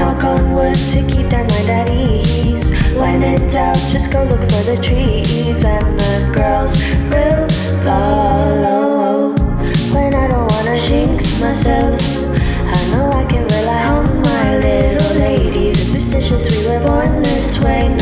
Knock 0.00 0.24
on 0.24 0.54
wood 0.54 0.74
to 0.92 1.06
keep 1.12 1.28
that 1.28 1.46
mind 1.50 1.68
at 1.68 1.90
ease. 1.90 2.70
When 2.96 3.22
in 3.22 3.50
doubt, 3.50 3.76
just 3.92 4.10
go 4.10 4.24
look 4.24 4.40
for 4.40 4.62
the 4.62 4.78
trees, 4.80 5.62
and 5.62 6.00
the 6.00 6.32
girls 6.34 6.72
will 7.12 7.46
follow. 7.84 9.34
When 9.92 10.14
I 10.14 10.26
don't 10.26 10.50
wanna 10.52 10.78
jinx 10.78 11.38
myself, 11.38 12.00
I 12.76 12.80
know 12.92 13.10
I 13.12 13.26
can 13.26 13.46
rely 13.48 13.84
on 13.92 14.22
my 14.22 14.56
little 14.56 15.18
ladies. 15.18 15.78
Superstitious, 15.78 16.48
we 16.50 16.66
were 16.66 16.82
born 16.86 17.22
this 17.22 17.58
way. 17.58 17.99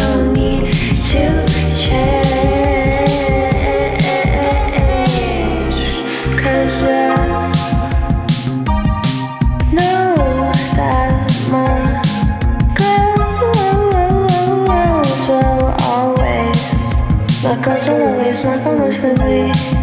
It's 18.38 18.44
not 18.44 18.64
a 18.68 18.76
rush 18.76 18.94
hurt 18.98 19.18
me 19.24 19.77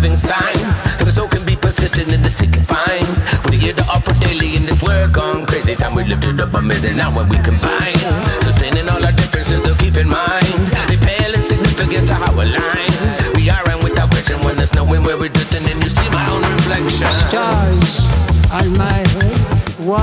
living 0.00 0.16
sign 0.16 0.56
that 0.96 1.04
the 1.04 1.12
soul 1.12 1.28
can 1.28 1.44
be 1.44 1.54
persistent 1.54 2.10
and 2.12 2.24
the 2.24 2.30
sick 2.30 2.50
can 2.52 2.64
find. 2.64 3.04
We're 3.44 3.60
here 3.60 3.76
to 3.76 3.84
offer 3.84 4.16
daily 4.24 4.56
in 4.56 4.64
this 4.64 4.82
world 4.82 5.12
gone 5.12 5.44
crazy. 5.44 5.76
Time 5.76 5.94
we 5.94 6.04
lifted 6.04 6.40
up 6.40 6.54
amazing 6.54 6.96
now 6.96 7.14
when 7.14 7.28
we 7.28 7.36
combine. 7.44 8.00
Sustaining 8.40 8.88
all 8.88 9.04
our 9.04 9.12
differences, 9.12 9.62
they'll 9.62 9.76
keep 9.76 9.96
in 9.96 10.08
mind. 10.08 10.56
They 10.88 10.96
pale 10.96 11.34
in 11.36 11.44
significance 11.44 12.08
to 12.08 12.14
how 12.14 12.32
aligned 12.32 12.96
we 13.36 13.50
are 13.50 13.60
and 13.68 13.84
without 13.84 14.08
question 14.08 14.40
when 14.40 14.56
there's 14.56 14.72
knowing 14.72 15.04
where 15.04 15.18
we're 15.20 15.28
drifting 15.28 15.68
and 15.68 15.82
you 15.84 15.90
see 15.90 16.08
my 16.08 16.24
own 16.32 16.48
reflection. 16.48 17.10
Stars 17.28 18.00
on 18.48 18.72
my 18.80 19.04
head, 19.20 19.36
war 19.84 20.00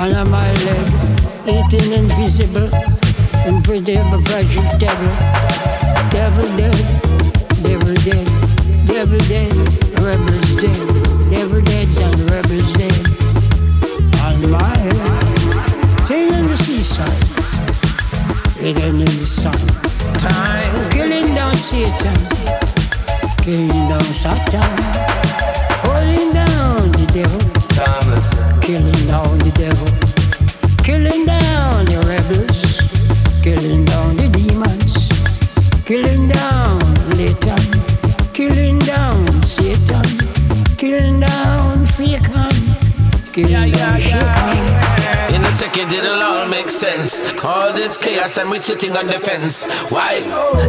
on 0.00 0.30
my 0.32 0.48
leg, 0.64 0.88
eating 1.44 1.92
invisible, 1.92 2.72
invisible 3.44 4.24
fragile 4.24 4.64
in 18.64 18.98
the 18.98 19.24
sun, 19.26 19.52
Time. 20.16 20.90
killing 20.90 21.34
down 21.34 21.54
Satan, 21.54 22.16
killing 23.42 23.68
down 23.68 24.02
Satan, 24.04 24.64
All 47.44 47.72
this 47.72 47.96
chaos, 47.98 48.38
and 48.38 48.50
we 48.50 48.58
sitting 48.58 48.96
on 48.96 49.06
the 49.06 49.20
fence. 49.20 49.66
Why? 49.90 50.14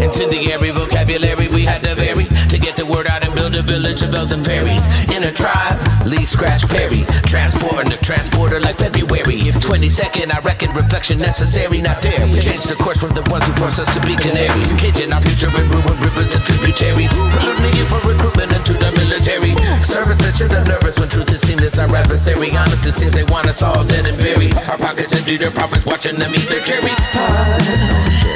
Incendiary 0.02 0.72
vocabulary 0.72 1.48
we 1.48 1.64
had 1.64 1.84
to 1.84 1.96
vary 1.96 2.26
to 2.26 2.58
get 2.60 2.76
the 2.76 2.86
word 2.86 3.08
out 3.08 3.24
and 3.24 3.34
a 3.58 3.62
village 3.62 4.02
of 4.02 4.14
elves 4.14 4.32
and 4.32 4.44
fairies. 4.44 4.86
In 5.16 5.24
a 5.24 5.32
tribe, 5.32 5.80
Lee 6.06 6.26
Scratch 6.26 6.68
Perry, 6.68 7.04
transporting 7.24 7.90
the 7.90 8.00
transporter 8.02 8.60
like 8.60 8.78
February. 8.78 9.38
If 9.48 9.62
20 9.62 9.90
second, 9.90 10.32
I 10.32 10.40
reckon 10.40 10.72
reflection 10.74 11.20
necessary, 11.20 11.82
not 11.82 12.02
there. 12.02 12.26
We 12.28 12.40
changed 12.40 12.70
the 12.70 12.76
course 12.76 13.00
from 13.02 13.14
the 13.14 13.24
ones 13.32 13.48
who 13.48 13.54
forced 13.56 13.80
us 13.80 13.92
to 13.96 14.02
be 14.06 14.16
canaries. 14.16 14.74
Kitchen 14.74 15.14
our 15.14 15.22
future 15.22 15.50
and 15.50 15.68
ruin 15.72 15.98
rivers 16.02 16.36
and 16.36 16.44
tributaries. 16.44 17.14
Polluting 17.16 17.64
the 17.64 17.72
youth 17.78 17.90
for 17.90 18.02
recruitment 18.04 18.52
into 18.52 18.74
the 18.74 18.92
military. 19.04 19.56
Service 19.84 20.18
that 20.20 20.36
should 20.36 20.52
have 20.52 20.68
nervous 20.68 21.00
when 21.00 21.10
truth 21.10 21.32
is 21.32 21.42
seen 21.42 21.60
as 21.64 21.80
our 21.80 21.90
adversary. 21.96 22.52
Honest, 22.56 22.86
it 22.86 22.94
seems 22.94 23.14
they 23.14 23.26
want 23.26 23.48
us 23.48 23.62
all 23.62 23.84
dead 23.86 24.08
and 24.08 24.18
buried. 24.18 24.56
Our 24.68 24.78
pockets 24.78 25.16
empty, 25.16 25.38
their 25.38 25.52
profits 25.52 25.86
watching 25.86 26.18
them 26.20 26.34
eat 26.36 26.48
their 26.50 26.62
cherry. 26.62 26.92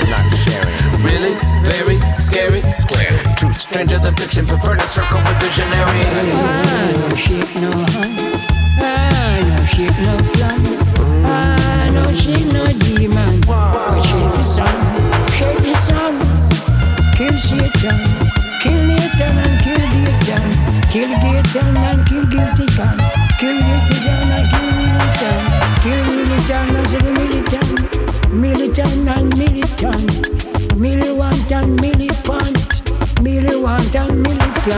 Not 0.10 0.26
sharing. 0.48 0.80
Really? 1.04 1.36
Very 1.64 2.00
scary? 2.20 2.62
Square. 2.74 3.14
Truth 3.38 3.60
stranger 3.60 4.00
than 4.00 4.16
fiction, 4.16 4.46
prefer 4.46 4.76
to 4.76 4.88
circle 5.10 5.22
with 5.28 5.42
visionary. 5.42 6.02
I 6.06 6.24
no 6.94 7.16
shake 7.16 7.56
no 7.62 7.72
hand, 7.72 8.20
I 8.80 9.44
no 9.50 9.66
shake 9.66 10.00
no 10.06 10.16
plan, 10.34 10.62
I 11.26 11.90
no 11.94 12.14
shake 12.14 12.52
no 12.54 12.66
demon, 12.80 13.42
but 13.42 14.02
shake 14.02 14.32
the 14.34 14.44
sun, 14.44 14.76
shake 15.32 15.62
the 15.62 15.76
sun, 15.76 16.20
kill 17.16 17.34
Satan, 17.38 18.00
kill 18.62 18.80
Nathan 18.88 19.38
and 19.38 19.56
kill 19.64 19.84
Gatan, 19.94 20.48
kill 20.92 21.12
Gatan 21.24 21.76
and 21.90 22.08
kill 22.08 22.26
guilty 22.26 22.66
can, 22.76 22.98
kill 23.40 23.58
guilty 23.68 23.96
can 24.04 24.30
and 24.38 24.48
kill 24.52 24.70
militant, 24.78 25.44
kill 25.84 26.02
militant 26.06 26.78
and 26.78 26.90
say 26.90 27.00
the 27.00 27.12
militant, 27.12 27.80
militant 28.32 29.10
and 29.10 29.30
militant, 29.38 30.10
militant 30.78 31.52
and 31.52 31.82
militant, 31.82 33.22
militant 33.22 33.96
and 33.96 34.22
militant. 34.22 34.49
City 34.60 34.76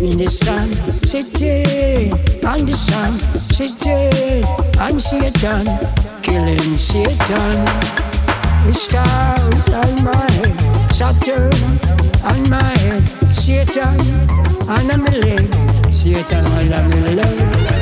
in 0.00 0.16
the 0.16 0.30
sun, 0.30 0.68
city 0.90 2.10
on 2.46 2.64
the 2.64 2.74
sun, 2.74 3.12
city 3.36 4.42
on 4.80 4.98
Satan, 4.98 5.66
killing 6.22 6.78
Satan. 6.78 7.66
The 8.64 8.72
star 8.72 9.36
on 9.80 10.02
my 10.02 10.30
head, 10.32 10.92
Saturn 10.92 11.52
on 12.24 12.48
my 12.48 12.62
head, 12.62 13.04
Satan 13.34 14.00
on 14.66 14.86
my 14.86 15.10
leg, 15.10 15.52
Satan 15.92 16.46
on 16.46 16.88
my 16.88 17.12
leg. 17.12 17.81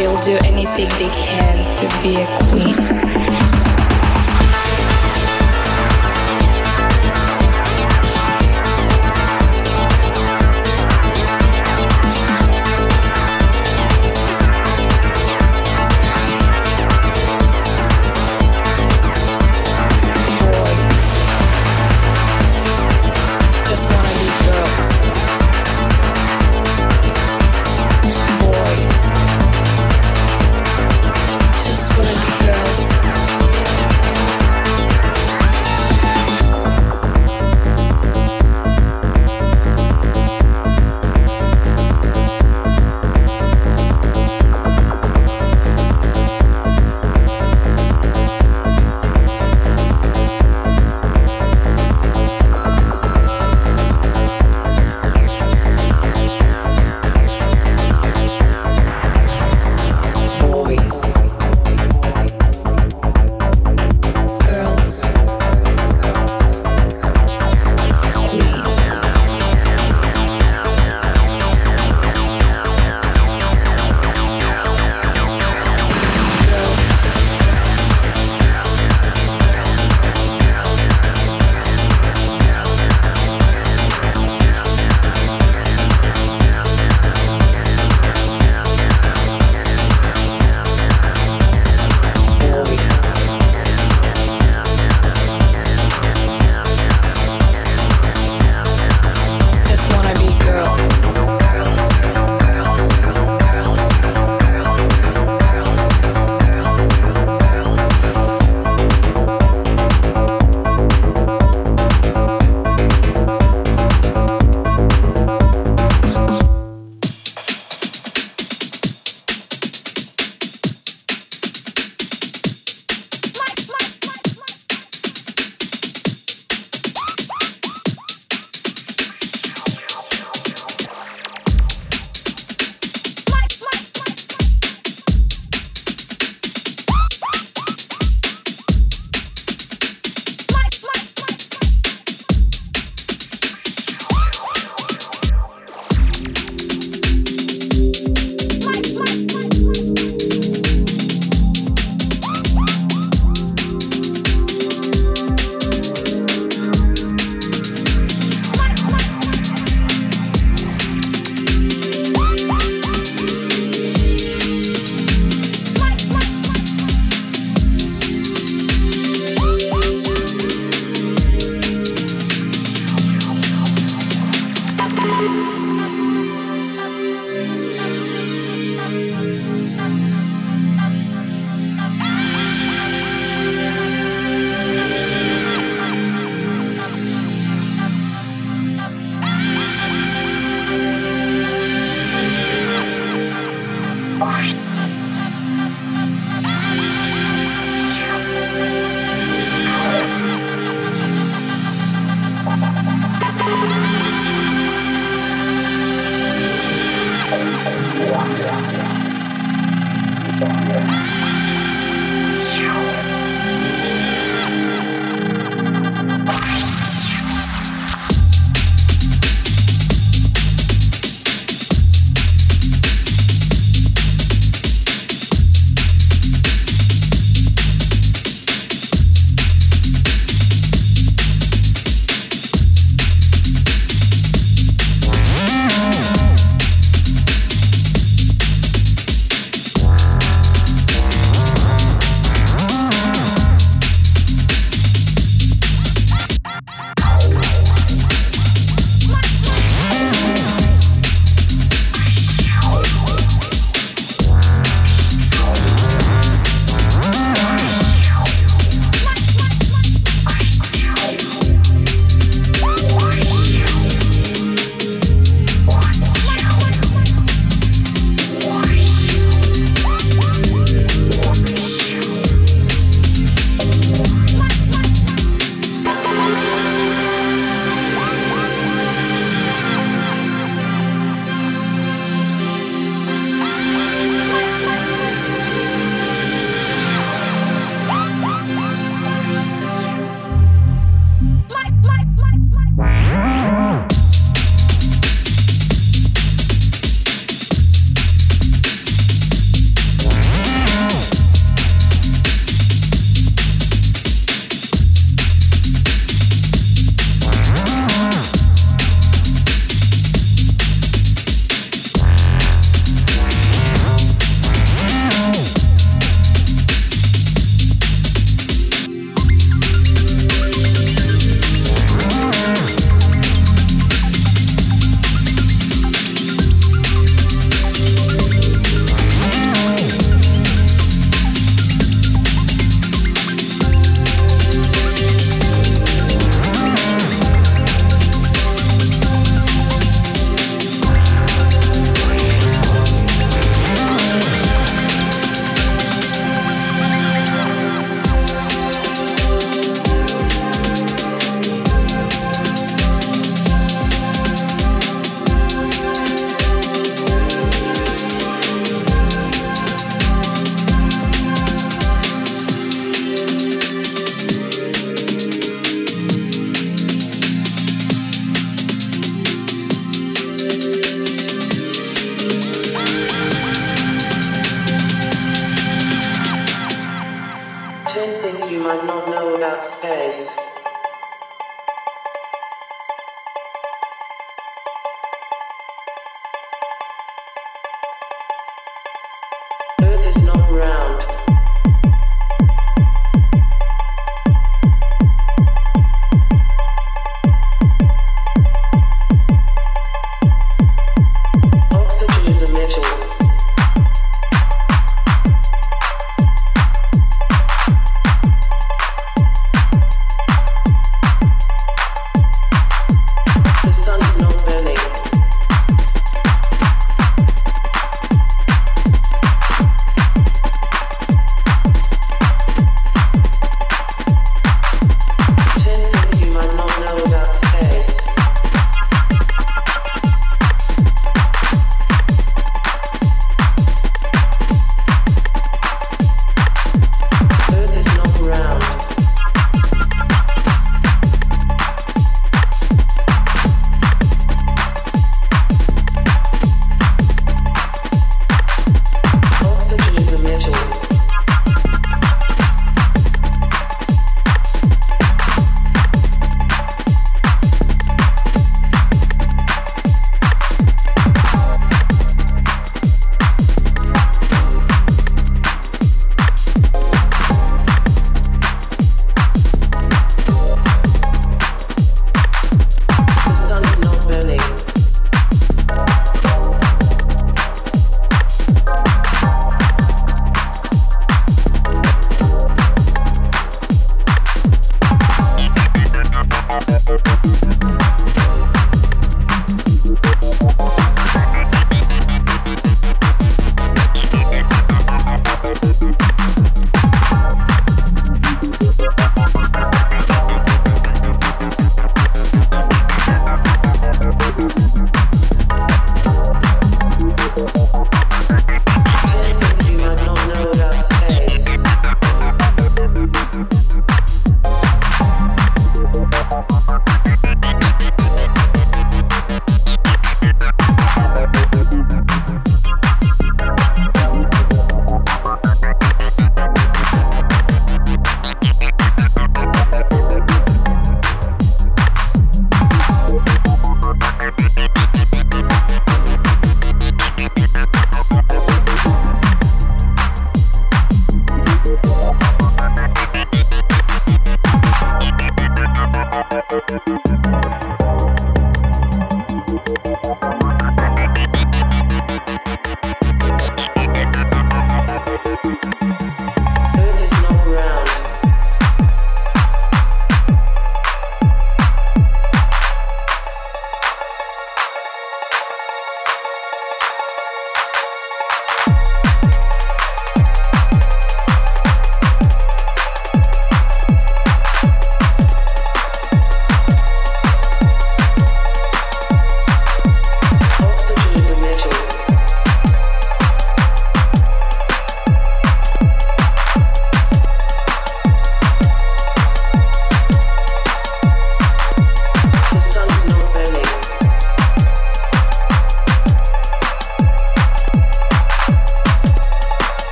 they'll 0.00 0.18
do 0.20 0.38
anything 0.44 0.88
they 0.98 1.10
can 1.14 1.58
to 1.76 2.02
be 2.02 2.16
a 2.16 2.26
queen. 2.48 3.59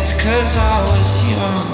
it's 0.00 0.12
cause 0.12 0.56
I 0.56 0.80
was 0.94 1.10
young. 1.32 1.66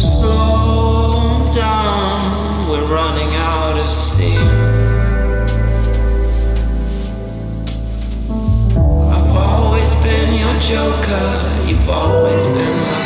Slow 0.00 1.54
down, 1.54 2.70
we're 2.70 2.86
running 2.86 3.32
out 3.34 3.76
of 3.78 3.92
steam. 3.92 4.48
I've 9.14 9.36
always 9.36 9.92
been 10.00 10.34
your 10.34 10.54
joker, 10.60 11.64
you've 11.66 11.88
always 11.90 12.44
been 12.46 12.76
my 12.86 12.97